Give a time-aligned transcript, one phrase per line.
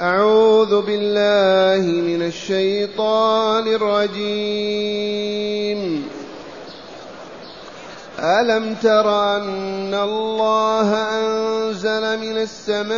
[0.00, 5.16] أعوذ بالله من الشيطان الرجيم.
[8.18, 12.96] ألم تر أن الله أنزل من السماء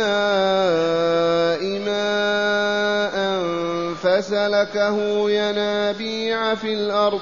[1.85, 3.15] ماء
[4.03, 7.21] فسلكه ينابيع في الأرض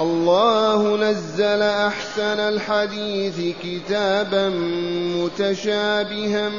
[0.00, 4.48] الله نزل أحسن الحديث كتابا
[5.16, 6.50] متشابها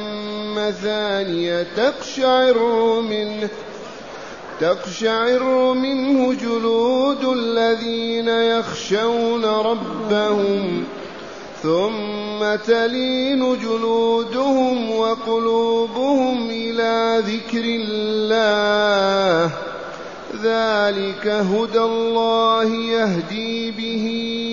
[0.56, 2.60] مثانية تقشعر
[3.02, 3.50] منه
[4.62, 10.84] تقشعر منه جلود الذين يخشون ربهم
[11.64, 19.52] ثم تلين جلودهم وقلوبهم إلى ذكر الله
[20.44, 24.06] ذلك هدى الله يهدي به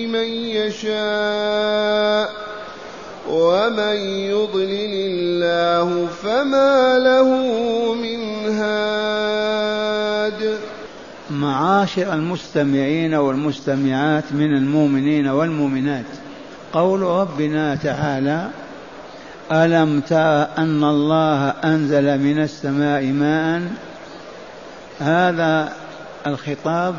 [0.07, 0.27] من
[0.59, 2.29] يشاء
[3.29, 3.95] ومن
[4.31, 7.29] يضلل الله فما له
[7.93, 10.57] من هاد
[11.29, 16.05] معاشر المستمعين والمستمعات من المؤمنين والمؤمنات
[16.73, 18.49] قول ربنا تعالى
[19.51, 23.61] ألم تر أن الله أنزل من السماء ماء
[25.03, 25.73] هذا
[26.27, 26.95] الخطاب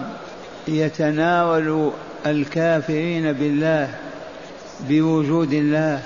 [0.68, 1.92] يتناول
[2.26, 3.88] الكافرين بالله
[4.88, 6.00] بوجود الله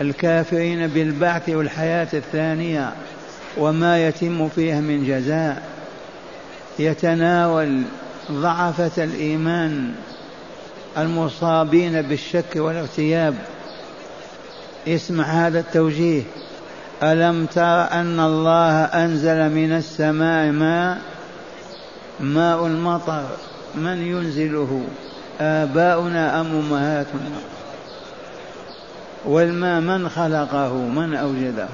[0.00, 2.92] الكافرين بالبعث والحياة الثانية
[3.56, 5.62] وما يتم فيها من جزاء.
[6.78, 7.82] يتناول
[8.32, 9.94] ضعفة الإيمان
[10.98, 13.34] المصابين بالشك والارتياب
[14.88, 16.22] اسمع هذا التوجيه.
[17.02, 20.98] ألم تر أن الله أنزل من السماء ماء؟
[22.20, 23.24] ماء المطر.
[23.74, 24.84] من ينزله؟
[25.40, 27.40] آباؤنا أم أمهاتنا؟
[29.24, 31.68] والماء من خلقه؟ من أوجده؟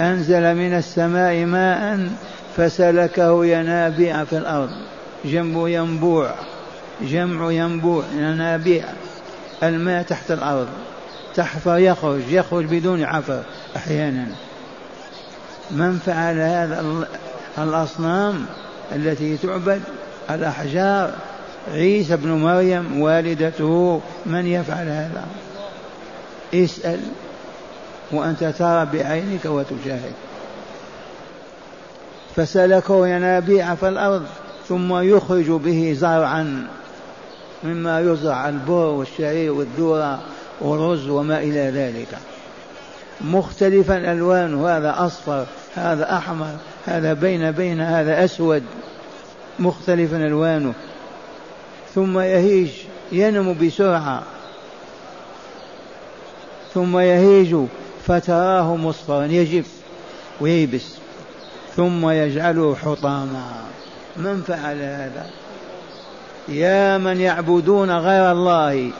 [0.00, 2.08] أنزل من السماء ماء
[2.56, 4.70] فسلكه ينابيع في الأرض.
[5.24, 6.30] جنب ينبوع.
[7.02, 8.84] جمع ينبوع ينابيع.
[9.62, 10.68] الماء تحت الأرض.
[11.36, 13.42] تحفر يخرج يخرج بدون عفر
[13.76, 14.26] أحيانا.
[15.70, 17.06] من فعل هذا
[17.58, 18.46] الأصنام
[18.92, 19.80] التي تعبد
[20.30, 21.14] الأحجار
[21.72, 25.24] عيسى بن مريم والدته من يفعل هذا؟
[26.54, 27.00] اسأل
[28.12, 30.12] وأنت ترى بعينك وتشاهد
[32.36, 34.26] فسلكه ينابيع في الأرض
[34.68, 36.66] ثم يخرج به زرعا
[37.64, 40.22] مما يزرع البر والشعير والذرة.
[40.60, 42.18] والرز وما إلى ذلك.
[43.20, 46.56] مختلفا ألوانه هذا أصفر هذا أحمر
[46.86, 48.62] هذا بين بين هذا أسود.
[49.58, 50.74] مختلفا ألوانه.
[51.94, 52.70] ثم يهيج
[53.12, 54.22] ينمو بسرعة.
[56.74, 57.56] ثم يهيج
[58.06, 59.66] فتراه مصفرا يجف
[60.40, 60.94] وييبس.
[61.76, 63.64] ثم يجعله حطاما.
[64.16, 65.26] من فعل هذا؟
[66.48, 68.90] يا من يعبدون غير الله.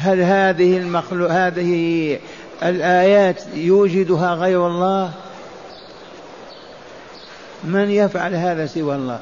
[0.00, 2.18] هل هذه المخلوق هذه
[2.62, 5.10] الآيات يوجدها غير الله؟
[7.64, 9.18] من يفعل هذا سوى الله؟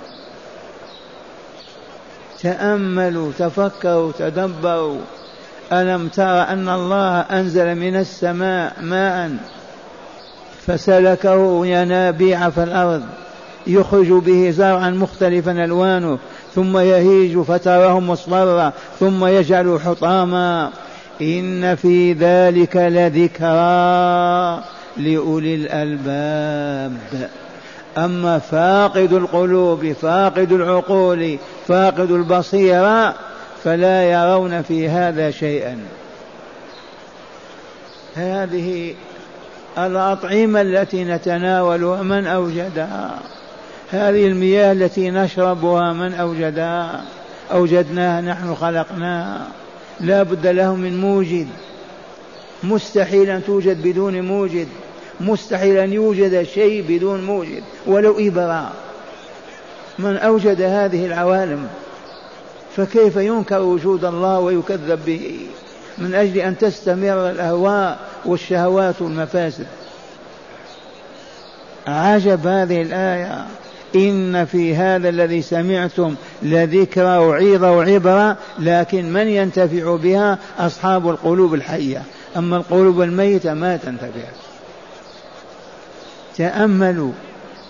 [2.41, 5.00] تأملوا تفكروا تدبروا.
[5.73, 9.37] ألم تر أن الله أنزل من السماء ماء
[10.67, 13.03] فسلكه ينابيع في الأرض
[13.67, 16.19] يخرج به زرعا مختلفا ألوانه.
[16.58, 20.70] ثم يهيج فتراه مصفرا ثم يجعل حطاما.
[21.22, 24.64] إن في ذلك لذكرى
[24.96, 26.99] لأولي الألباب.
[27.99, 31.38] أما فاقد القلوب فاقد العقول
[31.69, 33.14] فاقد البصيرة
[33.64, 35.78] فلا يرون في هذا شيئا.
[38.14, 38.94] هذه
[39.78, 43.10] الأطعمة التي نتناولها من أوجدها.
[43.90, 47.05] هذه المياه التي نشربها من أوجدها
[47.52, 49.49] أوجدناها نحن خلقناها
[50.00, 51.46] لا بد له من موجد.
[52.62, 54.69] مستحيل أن توجد بدون موجد.
[55.20, 57.62] مستحيل أن يوجد شيء بدون موجد.
[57.87, 58.70] ولو إبرة.
[59.99, 61.69] من أوجد هذه العوالم
[62.76, 65.41] فكيف ينكر وجود الله ويكذب به؟
[65.99, 69.67] من أجل أن تستمر الأهواء والشهوات والمفاسد.
[71.87, 73.46] عجب هذه الآية.
[73.94, 82.02] إن في هذا الذي سمعتم لذكرى وعظة وعبرة لكن من ينتفع بها؟ أصحاب القلوب الحية.
[82.37, 84.29] أما القلوب الميتة ما تنتفع.
[86.37, 87.12] تأملوا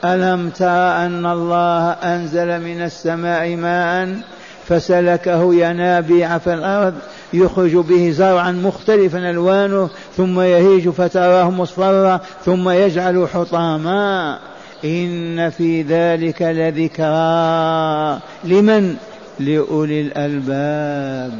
[0.04, 4.20] ألم ترى أن الله أنزل من السماء ماء
[4.68, 6.94] فسلكه ينابيع في الأرض
[7.32, 14.38] يخرج به زرعا مختلفا ألوانه ثم يهيج فتراه مصفرا ثم يجعل حطاما؟
[14.84, 18.96] إن في ذلك لذكرى لمن؟
[19.40, 21.38] لأولي الألباب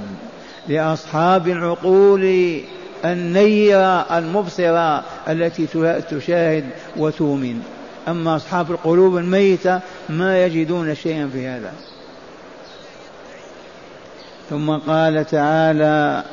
[0.68, 2.60] لأصحاب العقول
[3.04, 5.66] النيرة المبصرة التي
[6.10, 6.64] تشاهد
[6.96, 7.62] وتؤمن.
[8.08, 11.72] أما أصحاب القلوب الميتة ما يجدون شيئا في هذا.
[14.50, 16.24] ثم قال تعالى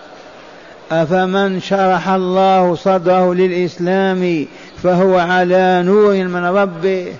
[0.91, 4.45] أفمن شرح الله صدره للإسلام
[4.85, 7.13] فهو على نور من ربه.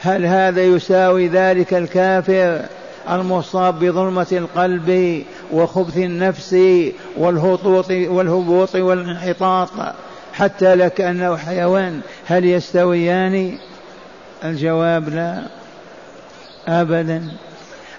[0.00, 2.60] هل هذا يساوي ذلك الكافر
[3.10, 5.22] المصاب بظلمة القلب
[5.52, 6.56] وخبث النفس
[7.16, 9.68] والهطوط والهبوط والانحطاط
[10.32, 13.58] حتى لكأنه حيوان؟ هل يستويان؟
[14.44, 15.42] الجواب لا.
[16.68, 17.28] أبدا.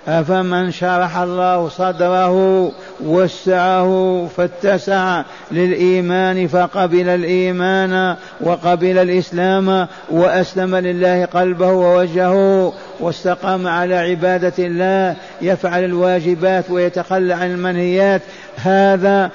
[0.07, 2.71] أفمن شرح الله صدره
[3.03, 15.15] وسعه فاتسع للإيمان فقبل الإيمان وقبل الإسلام وأسلم لله قلبه ووجهه واستقام على عبادة الله
[15.41, 18.21] يفعل الواجبات ويتخلى عن المنهيات.
[18.55, 19.31] هذا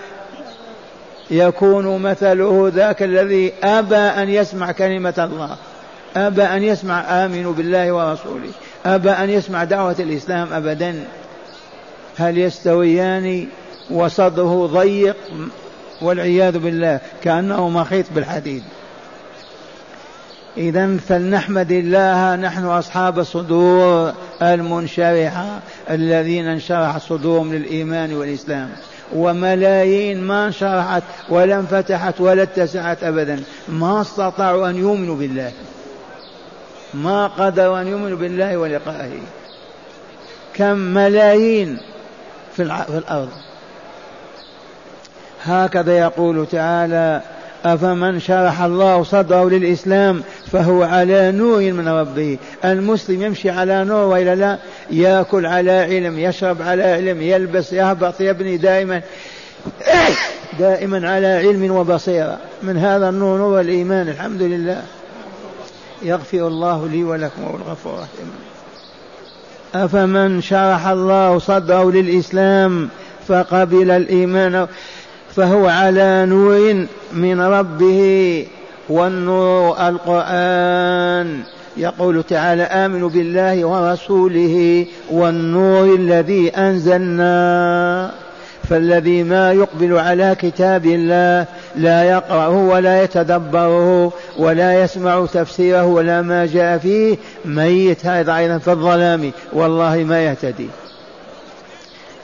[1.31, 5.57] يكون مثله ذاك الذي أبى أن يسمع كلمة الله.
[6.17, 8.51] أبى أن يسمع آمنوا بالله ورسوله.
[8.87, 11.05] أبى أن يسمع دعوة الإسلام أبدا.
[12.19, 13.47] هل يستويان
[13.91, 15.17] وصدره ضيق
[16.03, 18.63] والعياذ بالله كأنه مخيط بالحديد.
[20.57, 25.61] إذا فلنحمد الله نحن أصحاب الصدور المنشرحة
[25.91, 28.69] الذين انشرح صدورهم للإيمان والإسلام.
[29.15, 33.43] وملايين ما انشرحت ولا انفتحت ولا اتسعت أبدا.
[33.69, 35.53] ما استطاعوا أن يؤمنوا بالله.
[36.95, 39.19] ما قدروا أن يؤمنوا بالله ولقائه.
[40.55, 41.79] كم ملايين
[42.57, 43.31] في الأرض.
[45.45, 47.23] هكذا يقول تعالى
[47.65, 52.39] أفمن شرح الله صدره للإسلام فهو على نور من ربه.
[52.65, 54.59] المسلم يمشي على نور وإلا لا؟
[54.91, 59.03] يأكل على علم يشرب على علم يلبس يهبط يبني دائما
[60.59, 62.39] دائما على علم وبصيرة.
[62.63, 64.83] من هذا النور نور الإيمان الحمد لله.
[66.03, 68.31] يغفر الله لي ولكم والغفور الرحيم.
[69.75, 72.89] أفمن شرح الله صدره للإسلام
[73.29, 74.67] فقبل الإيمان
[75.37, 78.47] فهو على نور من ربه
[78.89, 81.43] والنور القرآن.
[81.77, 88.11] يقول تعالى آمنوا بالله ورسوله والنور الذي أنزلنا
[88.69, 91.47] فالذي ما يقبل على كتاب الله
[91.79, 97.17] لا يقرأه ولا يتدبره ولا يسمع تفسيره ولا ما جاء فيه.
[97.45, 99.31] ميت هذا أيضا في الظلام.
[99.53, 100.69] والله ما يهتدي.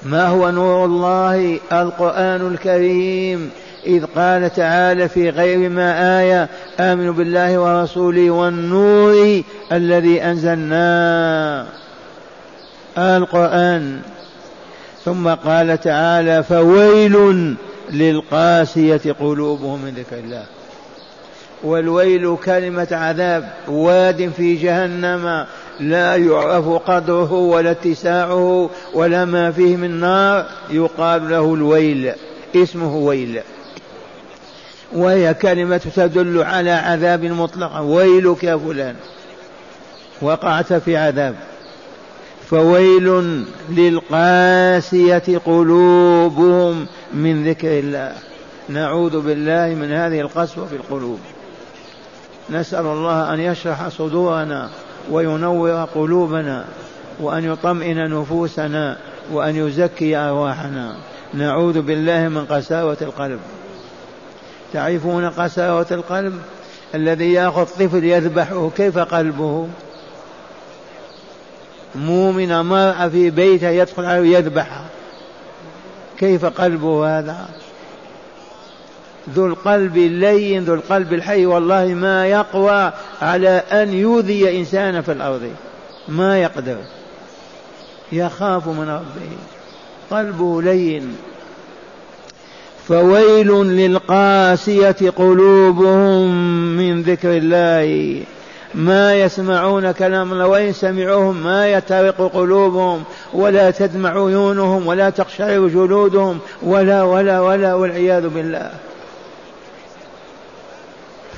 [0.02, 3.50] ما هو نور الله؟ القرآن الكريم.
[3.86, 6.48] إذ قال تعالى في غير ما آية
[6.80, 9.42] آمنوا بالله ورسوله والنور
[9.72, 11.66] الذي أنزلنا.
[12.98, 14.00] القرآن.
[15.04, 17.54] ثم قال تعالى فويل
[17.90, 20.44] للقاسية قلوبهم من ذكر الله.
[21.64, 25.46] والويل كلمة عذاب واد في جهنم
[25.80, 32.12] لا يعرف قدره ولا اتساعه ولا ما فيه من نار يقال له الويل
[32.56, 33.40] اسمه ويل.
[34.92, 38.94] وهي كلمة تدل على عذاب مطلق ويلك يا فلان
[40.22, 41.34] وقعت في عذاب.
[42.54, 48.12] فويل للقاسية قلوبهم من ذكر الله.
[48.68, 51.18] نعوذ بالله من هذه القسوة في القلوب.
[52.50, 54.70] نسأل الله أن يشرح صدورنا
[55.10, 56.64] وينور قلوبنا
[57.20, 58.96] وأن يطمئن نفوسنا
[59.32, 60.96] وأن يزكي أرواحنا.
[61.34, 63.38] نعوذ بالله من قساوة القلب.
[64.72, 66.34] تعرفون قساوة القلب؟
[66.94, 69.68] الذي يأخذ طفل يذبحه كيف قلبه؟
[71.96, 74.84] مؤمن مرأة في بيتها يدخل عليه يذبحها
[76.18, 77.48] كيف قلبه هذا؟
[79.30, 85.50] ذو القلب اللين ذو القلب الحي والله ما يقوى على أن يؤذي إنسانا في الأرض.
[86.08, 86.76] ما يقدر.
[88.12, 89.36] يخاف من ربه.
[90.10, 91.16] قلبه لين.
[92.88, 96.36] فويل للقاسية قلوبهم
[96.76, 98.20] من ذكر الله.
[98.74, 106.38] ما يسمعون كلام الله وإن سمعوهم ما يترق قلوبهم ولا تدمع عيونهم ولا تقشعر جلودهم
[106.62, 108.70] ولا ولا ولا والعياذ بالله.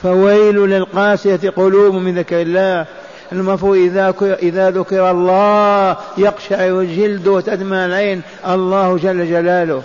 [0.03, 2.87] فويل للقاسية قلوبهم من ذكر الله.
[3.33, 9.83] المفروض إذا إذا ذكر الله يقشعر الجلد وتدمع العين الله جل جلاله.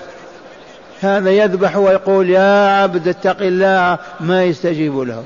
[1.02, 5.24] هذا يذبح ويقول يا عبد اتق الله ما يستجيب له.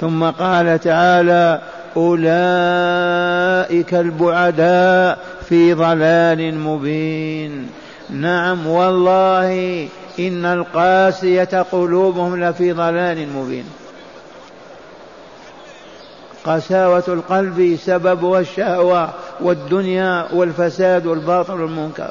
[0.00, 1.60] ثم قال تعالى
[1.96, 7.70] أولئك البعداء في ضلال مبين.
[8.10, 9.88] نعم والله
[10.18, 13.64] إن القاسية قلوبهم لفي ضلال مبين.
[16.44, 22.10] قساوة القلب سببها الشهوة والدنيا والفساد والباطل والمنكر.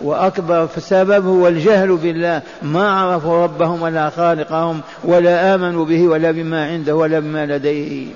[0.00, 2.42] وأكبر سبب هو الجهل بالله.
[2.62, 8.06] ما عرفوا ربهم ولا خالقهم ولا آمنوا به ولا بما عنده ولا بما لديه.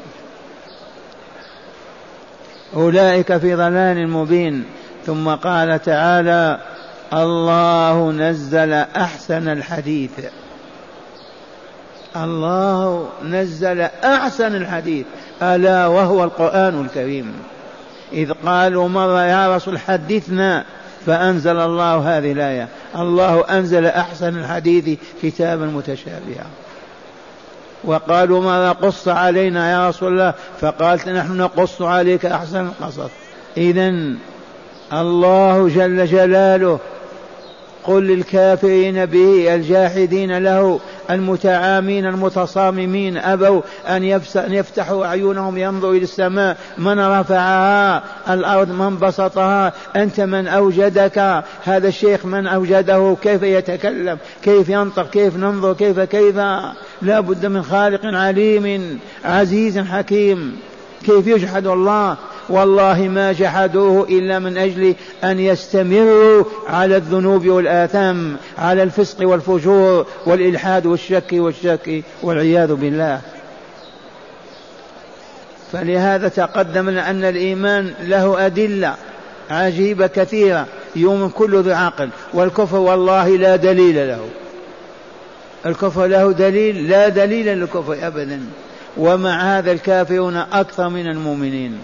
[2.76, 4.64] أولئك في ضلال مبين.
[5.06, 6.58] ثم قال تعالى
[7.12, 10.10] الله نزل أحسن الحديث.
[12.16, 15.06] الله نزل أحسن الحديث.
[15.42, 17.34] ألا وهو القرآن الكريم.
[18.12, 20.64] إذ قالوا مرة يا رسول حدثنا.
[21.08, 22.68] فأنزل الله هذه الآية.
[22.96, 26.46] الله أنزل أحسن الحديث كتابا متشابها.
[27.84, 33.10] وقالوا ماذا قص علينا يا رسول الله؟ فقالت نحن نقص عليك أحسن القصص.
[33.56, 33.94] إذا
[34.92, 36.78] الله جل جلاله
[37.88, 40.80] قل للكافرين به الجاحدين له
[41.10, 44.04] المتعامين المتصاممين أبوا أن
[44.34, 52.26] يفتحوا أعينهم ينظروا إلى السماء من رفعها الأرض من بسطها أنت من أوجدك هذا الشيخ
[52.26, 56.36] من أوجده كيف يتكلم كيف ينطق كيف ننظر كيف كيف
[57.02, 60.56] لا بد من خالق عليم عزيز حكيم
[61.06, 62.16] كيف يجحد الله؟
[62.48, 70.86] والله ما جحدوه إلا من أجل أن يستمروا على الذنوب والآثام على الفسق والفجور والإلحاد
[70.86, 73.20] والشك والشك والعياذ بالله.
[75.72, 78.94] فلهذا تقدم أن الإيمان له أدلة
[79.50, 82.08] عجيبة كثيرة يوم كل ذي عقل.
[82.34, 84.20] والكفر والله لا دليل له.
[85.66, 88.40] الكفر له دليل لا دليل للكفر أبدا.
[88.98, 91.78] ومع هذا الكافرون أكثر من المؤمنين.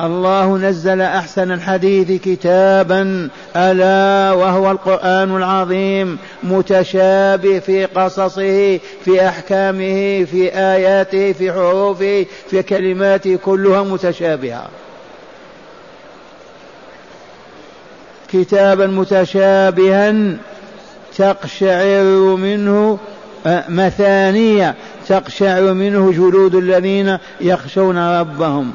[0.00, 10.50] الله نزل أحسن الحديث كتابا ألا وهو القرآن العظيم متشابه في قصصه في أحكامه في
[10.54, 14.68] آياته في حروفه في كلماته كلها متشابهة.
[18.32, 20.36] كتابا متشابها
[21.16, 22.98] تقشعر منه
[23.68, 24.74] مثانية
[25.08, 28.72] تقشعر منه جلود الذين يخشون ربهم.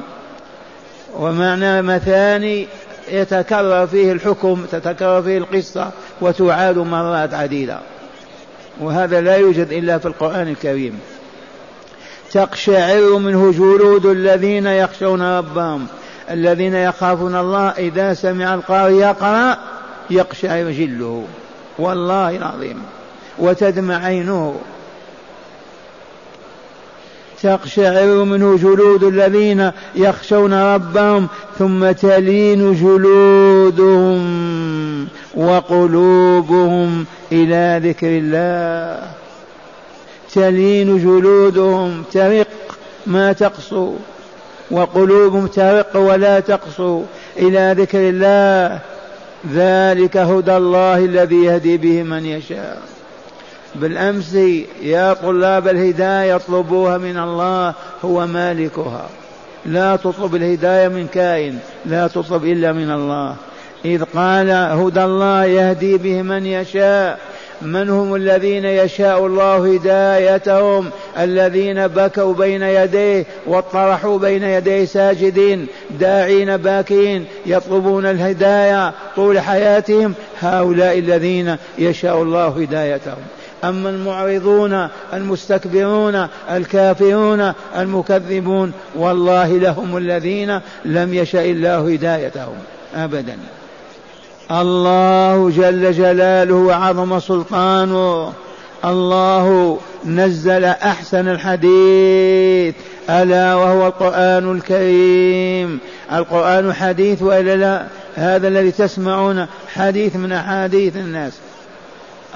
[1.18, 2.66] ومعنى مثاني
[3.08, 7.78] يتكرر فيه الحكم تتكرر فيه القصة وتعاد مرات عديدة.
[8.80, 11.00] وهذا لا يوجد إلا في القرآن الكريم.
[12.32, 15.86] تقشعر منه جلود الذين يخشون ربهم.
[16.30, 19.58] الذين يخافون الله إذا سمع القارئ يقرأ
[20.10, 21.24] يقشعر جله.
[21.78, 22.82] والله العظيم.
[23.38, 24.54] وتدمع عينه.
[27.42, 31.26] تقشعر منه جلود الذين يخشون ربهم
[31.58, 34.26] ثم تلين جلودهم
[35.34, 39.02] وقلوبهم إلى ذكر الله.
[40.34, 42.46] تلين جلودهم ترق
[43.06, 43.94] ما تقسو
[44.70, 47.02] وقلوبهم ترق ولا تقسو
[47.36, 48.80] إلى ذكر الله.
[49.52, 52.95] ذلك هدى الله الذي يهدي به من يشاء.
[53.80, 54.34] بالأمس
[54.82, 59.08] يا طلاب الهداية اطلبوها من الله هو مالكها.
[59.66, 63.36] لا تطلب الهداية من كائن لا تطلب إلا من الله.
[63.84, 67.18] إذ قال هدى الله يهدي به من يشاء
[67.62, 75.66] من هم الذين يشاء الله هدايتهم؟ الذين بكوا بين يديه واطرحوا بين يديه ساجدين
[76.00, 80.14] داعين باكين يطلبون الهداية طول حياتهم.
[80.40, 83.22] هؤلاء الذين يشاء الله هدايتهم.
[83.64, 92.56] أما المعرضون المستكبرون الكافرون المكذبون والله لهم الذين لم يشأ الله هدايتهم
[92.96, 93.36] أبدا.
[94.50, 98.32] الله جل جلاله وعظم سلطانه.
[98.84, 102.74] الله نزل أحسن الحديث
[103.10, 105.78] ألا وهو القرآن الكريم.
[106.12, 111.32] القرآن حديث وإلا لا هذا الذي تسمعون حديث من أحاديث الناس.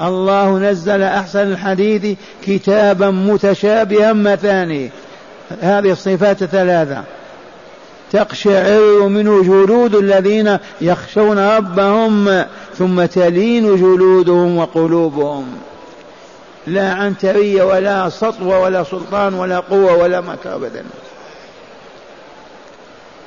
[0.02, 4.90] الله نزل أحسن الحديث كتابا متشابها مثاني.
[5.60, 7.02] هذه الصفات الثلاثه
[8.12, 12.44] تقشعر منه جلود الذين يخشون ربهم
[12.78, 15.46] ثم تلين جلودهم وقلوبهم.
[16.66, 20.84] لا عنترية ولا سطوة ولا سلطان ولا قوة ولا مكر أبدا.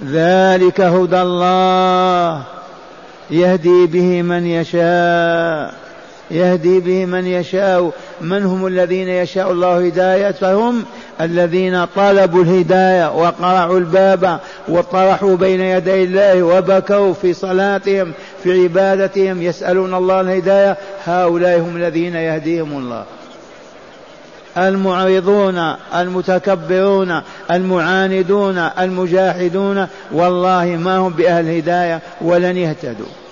[0.06, 2.44] ذلك هدى الله.
[3.32, 5.83] يهدي به من يشاء.
[6.32, 10.84] يهدي به من يشاء من هم الذين يشاء الله هدايتهم؟
[11.22, 18.12] الذين طلبوا الهداية وقرعوا الباب وطرحوا بين يدي الله وبكوا في صلاتهم
[18.44, 20.78] في عبادتهم يسألون الله الهداية.
[21.06, 23.04] هؤلاء هم الذين يهديهم الله.
[24.58, 33.23] المعرضون المتكبرون المعاندون المجاحدون والله ما هم بأهل هداية ولن يهتدوا.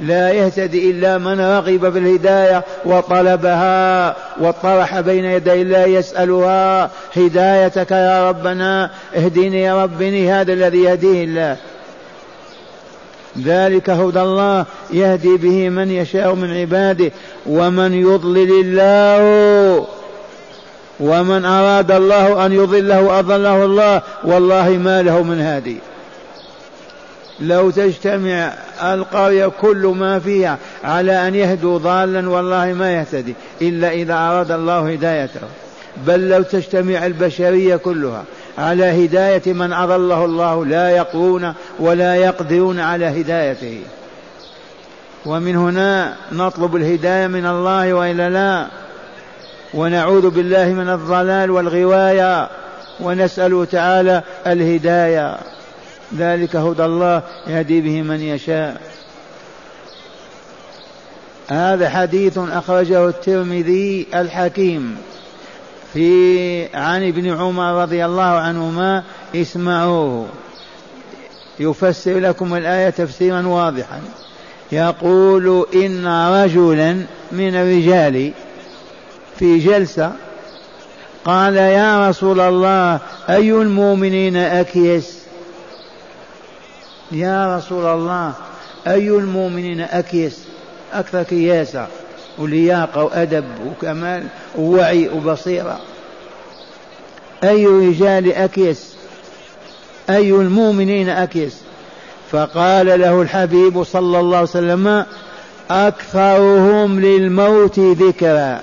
[0.00, 6.90] لا يهتدي إلا من رغب في الهداية وطلبها وطرح بين يدي الله يسألها.
[7.16, 11.56] هدايتك يا ربنا اهدني يا ربني هذا الذي يهديه الله.
[13.44, 17.10] ذلك هدى الله يهدي به من يشاء من عباده
[17.46, 19.86] ومن يضلل الله
[21.00, 25.76] ومن أراد الله أن يضله أضله الله والله ما له من هادي.
[27.40, 28.52] لو تجتمع
[28.82, 34.92] القرية كل ما فيها على أن يهدوا ضالا والله ما يهتدي إلا إذا أراد الله
[34.92, 35.40] هدايته.
[36.06, 38.24] بل لو تجتمع البشرية كلها
[38.58, 43.80] على هداية من أضله الله لا يقوون ولا يقدرون على هدايته.
[45.26, 48.66] ومن هنا نطلب الهداية من الله وإلا لا.
[49.74, 52.48] ونعوذ بالله من الضلال والغواية.
[53.00, 55.36] ونسأله تعالى الهداية.
[56.18, 58.80] ذلك هدى الله يهدي به من يشاء.
[61.48, 64.96] هذا حديث أخرجه الترمذي الحكيم
[65.94, 69.02] في عن ابن عمر رضي الله عنهما
[69.34, 70.26] اسمعوه.
[71.58, 74.00] يفسر لكم الآية تفسيرا واضحا.
[74.72, 76.06] يقول إن
[76.42, 76.92] رجلا
[77.32, 78.32] من الرجال
[79.38, 80.12] في جلسة
[81.24, 85.25] قال يا رسول الله أي المؤمنين أكيس؟
[87.12, 88.32] يا رسول الله
[88.86, 90.38] أي المؤمنين أكيس؟
[90.92, 91.86] أكثر كياسة
[92.38, 94.26] ولياقة وأدب وكمال
[94.58, 95.80] ووعي وبصيرة.
[97.44, 98.94] أي رجال أكيس؟
[100.10, 101.56] أي المؤمنين أكيس؟
[102.30, 105.04] فقال له الحبيب صلى الله عليه وسلم
[105.70, 108.60] أكثرهم للموت ذكرًا.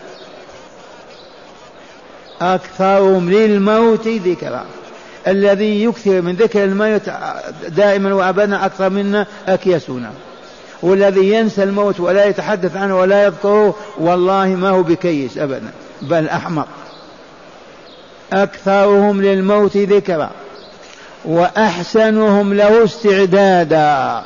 [2.41, 4.65] أكثرهم للموت ذكرا.
[5.27, 7.01] الذي يكثر من ذكر الموت
[7.67, 10.11] دائما وأبدا أكثر منا أكيسنا
[10.83, 16.67] والذي ينسى الموت ولا يتحدث عنه ولا يذكره والله ما هو بكيس أبدا بل أحمق.
[18.33, 20.29] أكثرهم للموت ذكرا
[21.25, 24.23] وأحسنهم له استعدادا.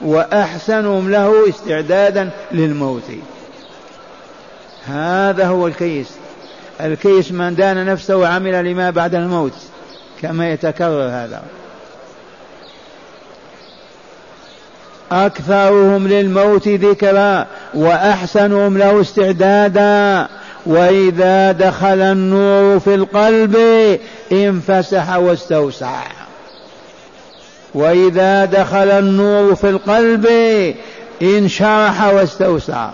[0.00, 3.10] وأحسنهم له استعدادا للموت.
[4.86, 6.08] هذا هو الكيس.
[6.82, 9.52] الكيس من دان نفسه وعمل لما بعد الموت
[10.22, 11.42] كما يتكرر هذا.
[15.12, 20.28] أكثرهم للموت ذكرا وأحسنهم له استعدادا.
[20.66, 23.56] وإذا دخل النور في القلب
[24.32, 26.00] انفسح واستوسع.
[27.74, 30.26] وإذا دخل النور في القلب
[31.22, 32.90] انشرح واستوسع.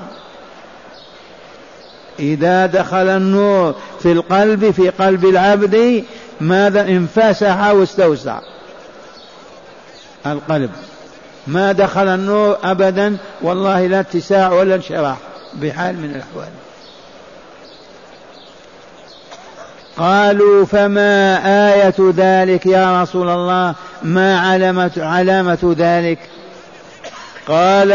[2.18, 6.04] إذا دخل النور في القلب في قلب العبد
[6.40, 8.38] ماذا انفسح واستوسع
[10.26, 10.70] القلب.
[11.46, 15.16] ما دخل النور أبدا والله لا اتساع ولا انشراح
[15.54, 16.48] بحال من الأحوال.
[19.96, 21.40] قالوا فما
[21.74, 26.18] آية ذلك يا رسول الله؟ ما علامة علامة ذلك؟
[27.48, 27.92] قال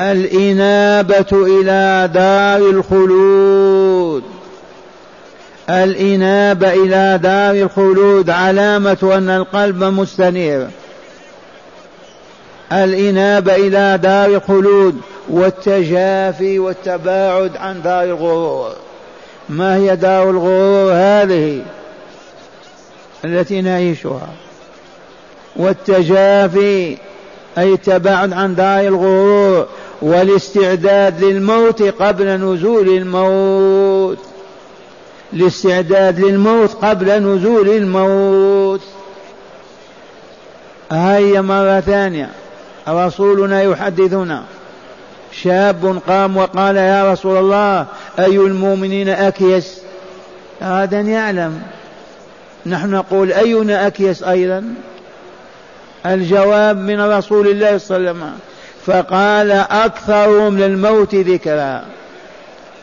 [0.00, 4.22] الإنابة إلى دار الخلود.
[5.70, 10.68] الإنابة إلى دار الخلود علامة أن القلب مستنير.
[12.72, 18.72] الإنابة إلى دار الخلود والتجافي والتباعد عن دار الغرور.
[19.48, 21.62] ما هي دار الغرور هذه؟
[23.24, 24.28] التي نعيشها.
[25.56, 26.96] والتجافي
[27.58, 29.66] أي التباعد عن دار الغرور.
[30.02, 34.18] والاستعداد للموت قبل نزول الموت.
[35.32, 38.80] الاستعداد للموت قبل نزول الموت.
[40.92, 42.30] هيا مرة ثانية.
[42.88, 44.44] رسولنا يحدثنا.
[45.32, 47.86] شاب قام وقال يا رسول الله
[48.18, 49.78] أي المؤمنين أكيس؟
[50.60, 51.62] هذا يعلم.
[52.66, 54.74] نحن نقول أينا أكيس أيضا؟
[56.06, 58.38] الجواب من رسول الله صلى الله عليه وسلم.
[58.86, 61.84] فقال أكثرهم للموت ذكرا.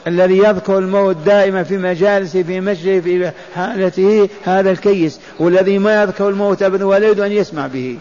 [0.07, 5.19] الذي يذكر الموت دائما في مجالسه في مجلسه في حالته هذا الكيس.
[5.39, 7.97] والذي ما يذكر الموت ولا يريد أن يسمع به.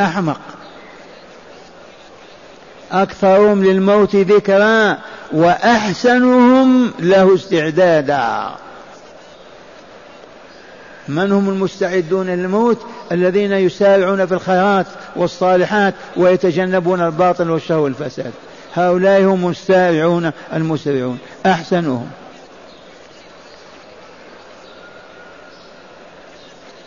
[0.00, 0.40] أحمق.
[2.92, 4.98] أكثرهم للموت ذكرا
[5.32, 8.50] وأحسنهم له استعدادا.
[11.08, 12.78] من هم المستعدون للموت
[13.12, 14.86] الذين يسارعون في الخيرات
[15.16, 18.32] والصالحات ويتجنبون الباطل والشر والفساد؟
[18.74, 22.10] هؤلاء هم السارعون المسرعون أحسنهم.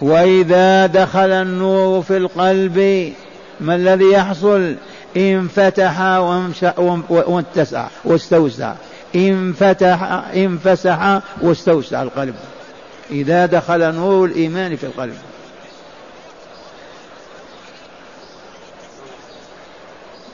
[0.02, 3.14] وإذا دخل النور في القلب
[3.60, 4.76] ما الذي يحصل؟
[5.18, 6.02] انفتح
[7.10, 8.74] واتسع واستوسع.
[9.16, 10.04] انفتح
[10.36, 12.36] انفسح واستوسع القلب.
[13.12, 15.18] إذا دخل نور الإيمان في القلب.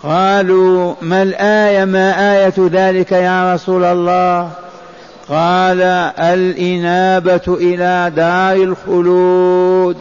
[0.03, 4.51] قالوا ما الآية؟ ما آية ذلك يا رسول الله؟
[5.29, 5.81] قال
[6.19, 9.97] الإنابة إلى دار الخلود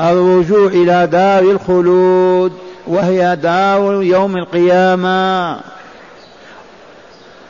[0.00, 2.52] الرجوع إلى دار الخلود
[2.86, 5.60] وهي دار يوم القيامة.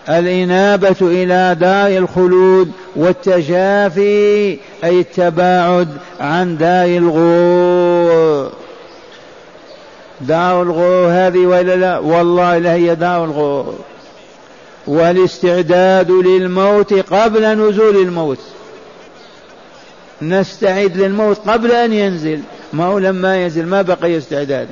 [0.08, 5.88] الإنابة إلى دار الخلود والتجافي أي التباعد
[6.20, 8.52] عن دار الغرور
[10.20, 13.78] دار الغرور هذه ولا لا والله لا هي دار الغرور
[14.86, 18.38] والاستعداد للموت قبل نزول الموت.
[20.22, 22.40] نستعد للموت قبل أن ينزل.
[22.72, 24.68] ما هو لما ينزل؟ ما بقي استعداد.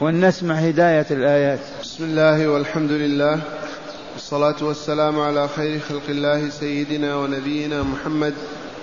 [0.00, 1.58] ولنسمع هداية الآيات.
[1.94, 3.40] بسم الله والحمد لله
[4.12, 8.34] والصلاة والسلام على خير خلق الله سيدنا ونبينا محمد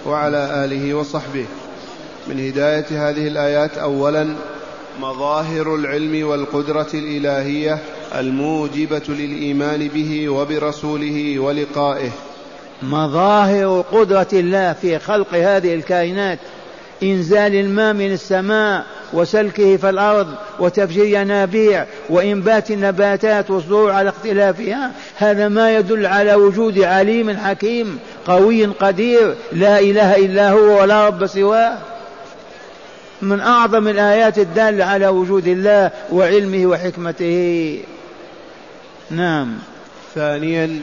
[0.05, 1.45] وعلى آله وصحبه.
[2.27, 4.35] من هداية هذه الآيات أولا
[4.99, 7.79] مظاهر العلم والقدرة الإلهية
[8.15, 12.11] الموجبة للإيمان به وبرسوله ولقائه.
[12.83, 16.39] مظاهر قدرة الله في خلق هذه الكائنات
[17.03, 20.27] إنزال الماء من السماء وسلكه في الأرض
[20.59, 28.65] وتفجير ينابيع وإنبات النباتات والزروع على اختلافها هذا ما يدل على وجود عليم حكيم قوي
[28.65, 31.77] قدير لا إله إلا هو ولا رب سواه.
[33.21, 37.79] من أعظم الآيات الدالة على وجود الله وعلمه وحكمته.
[39.11, 39.57] نعم.
[40.15, 40.81] ثانيا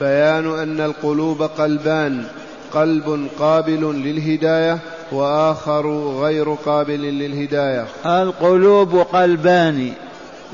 [0.00, 2.24] بيان أن القلوب قلبان
[2.72, 4.78] قلب قابل للهداية
[5.12, 5.86] وآخر
[6.20, 7.86] غير قابل للهداية.
[8.06, 9.92] القلوب قلبان.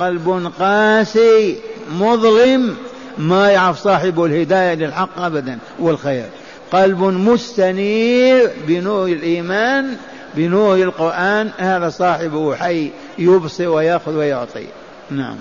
[0.01, 1.57] قلب قاسي
[2.01, 2.77] مظلم
[3.19, 6.27] ما يعرف صاحب الهداية للحق أبدا والخير.
[6.73, 9.97] قلب مستنير بنور الإيمان
[10.35, 14.67] بنور القرآن هذا صاحبه حي يبصر ويأخذ ويعطي.
[15.11, 15.37] نعم.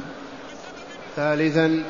[1.15, 1.83] ثالثا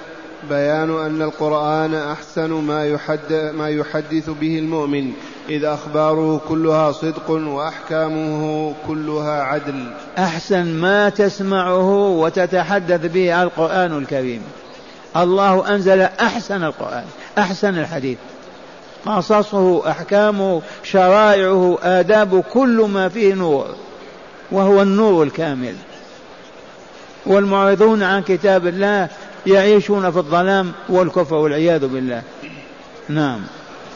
[0.49, 5.13] بيان أن القرآن أحسن ما, يحد ما يحدث به المؤمن.
[5.49, 9.91] إذ أخباره كلها صدق وأحكامه كلها عدل.
[10.17, 14.41] أحسن ما تسمعه وتتحدث به القرآن الكريم.
[15.17, 17.03] الله أنزل أحسن القرآن
[17.37, 18.17] أحسن الحديث.
[19.05, 23.67] قصصه أحكامه شرائعه آداب كل ما فيه نور
[24.51, 25.75] وهو النور الكامل.
[27.25, 29.07] والمعرضون عن كتاب الله
[29.47, 32.21] يعيشون في الظلام والكفر والعياذ بالله.
[33.09, 33.41] نعم.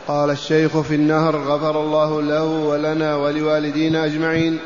[0.07, 4.59] قال الشيخ في النهر غفر الله له ولنا ولوالدينا أجمعين.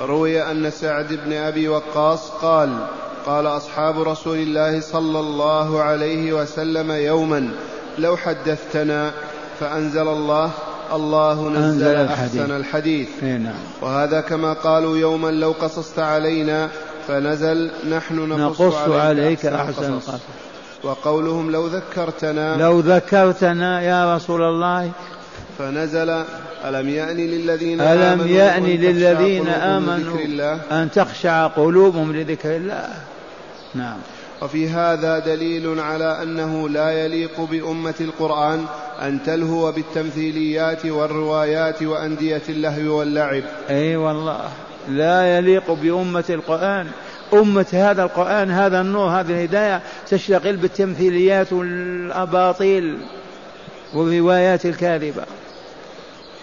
[0.00, 2.78] روي أن سعد بن أبي وقاص قال
[3.26, 7.50] قال أصحاب رسول الله صلى الله عليه وسلم يوما
[7.98, 9.12] لو حدثتنا
[9.60, 10.50] فأنزل الله
[10.92, 13.08] الله نزل أحسن الحديث.
[13.22, 13.54] إيه، نعم.
[13.82, 16.70] وهذا كما قالوا يوما لو قصصت علينا
[17.08, 20.20] فنزل نحن نقص, نقص عليك أحسن القصص.
[20.82, 24.90] وقولهم لو ذكرتنا لو ذكرتنا يا رسول الله.
[25.58, 26.10] فنزل
[26.64, 32.56] ألم يأن للذين ألم آمنوا يأن للذين قلوبهم آمنوا لذكر الله؟ أن تخشع قلوبهم لذكر
[32.56, 32.88] الله.
[33.74, 33.96] نعم.
[34.42, 38.64] وفي هذا دليل على أنه لا يليق بأمة القرآن
[39.02, 43.42] أن تلهو بالتمثيليات والروايات وأندية اللهو واللعب.
[43.70, 44.48] أي والله
[44.88, 46.86] لا يليق بأمة القرآن.
[47.32, 52.98] أمة هذا القرآن هذا النور هذه الهداية تشتغل بالتمثيليات والأباطيل
[53.94, 55.22] والروايات الكاذبة.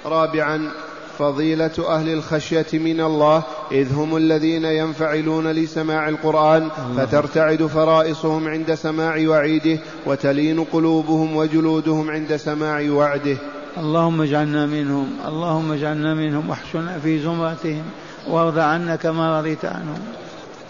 [0.05, 0.71] رابعا
[1.19, 9.27] فضيلة أهل الخشية من الله إذ هم الذين ينفعلون لسماع القرآن فترتعد فرائصهم عند سماع
[9.27, 13.37] وعيده وتلين قلوبهم وجلودهم عند سماع وعده.
[13.77, 17.83] اللهم اجعلنا منهم اللهم اجعلنا منهم واحشنا في زمرتهم
[18.27, 19.99] وارض عنا كما رضيت عنهم.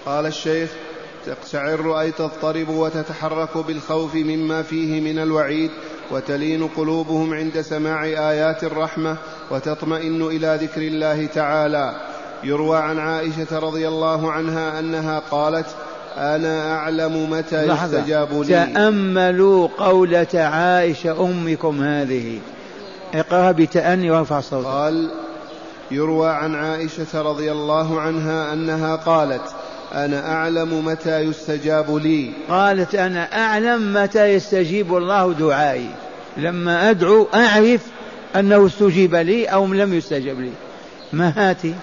[0.05, 0.69] قال الشيخ
[1.25, 5.71] تقشعر أي تضطرب وتتحرك بالخوف مما فيه من الوعيد
[6.11, 9.17] وتلين قلوبهم عند سماع آيات الرحمة
[9.51, 11.95] وتطمئن إلى ذكر الله تعالى.
[12.43, 15.67] يروى عن عائشة رضي الله عنها أنها قالت
[16.17, 22.39] أنا أعلم متى يستجاب لي تأملوا قولة عائشة أمكم هذه.
[23.13, 24.67] اقرأ بتأني وارفع صوتك.
[24.67, 25.11] قال
[25.91, 29.41] يروى عن عائشة رضي الله عنها أنها قالت
[29.93, 32.31] أنا أعلم متى يستجاب لي.
[32.49, 35.89] قالت أنا أعلم متى يستجيب الله دعائي.
[36.37, 37.81] لما أدعو أعرف
[38.35, 40.51] أنه استجيب لي أو لم يستجب لي.
[41.13, 41.73] ما هاتي؟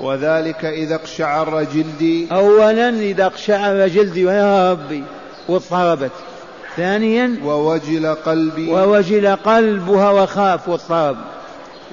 [0.00, 2.28] وذلك إذا اقشعر جلدي.
[2.32, 5.04] أولا إذا اقشعر جلدي يا ربي
[5.48, 6.12] واضطربت.
[6.76, 8.70] ثانيا ووجل قلبي.
[8.70, 11.16] ووجل قلبها وخاف واضطرب.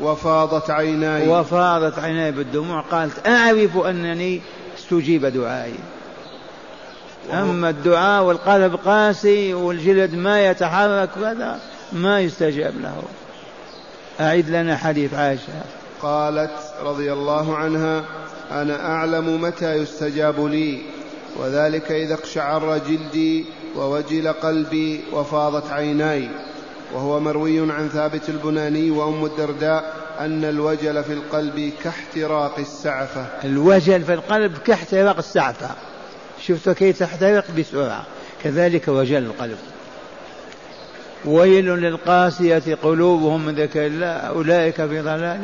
[0.02, 1.30] وفاضت عيناي.
[1.30, 2.82] وفاضت عيناي بالدموع.
[2.82, 4.42] قالت أعرف أنني
[4.86, 5.80] استجيب دعائي.
[7.32, 11.60] أما الدعاء والقلب قاسي والجلد ما يتحرك كذا
[11.94, 13.04] ما يستجاب له.
[14.20, 15.54] أعد لنا حديث عائشة.
[16.02, 16.52] قالت
[16.84, 18.04] رضي الله عنها
[18.52, 20.82] أنا أعلم متى يستجاب لي
[21.38, 23.46] وذلك إذا اقشعر جلدي
[23.76, 26.30] ووجل قلبي وفاضت عيناي
[26.94, 33.26] وهو مروي عن ثابت البناني وأم الدرداء أن الوجل في القلب كاحتراق السعفة.
[33.44, 35.70] الوجل في القلب كاحتراق السعفة.
[36.42, 38.06] شفت كيف تحترق؟ بسرعة.
[38.44, 39.58] كذلك وجل القلب.
[41.26, 44.06] ويل للقاسية قلوبهم من ذكر الله.
[44.08, 45.40] أولئك في ضلال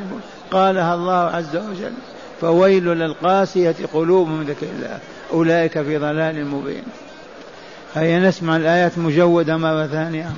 [0.51, 1.93] قالها الله عز وجل.
[2.41, 4.99] فويل للقاسية قلوبهم من ذكر الله.
[5.34, 6.84] أولئك في ضلال مبين.
[7.95, 10.31] هيا نسمع الآيات مجودة مرة ثانية.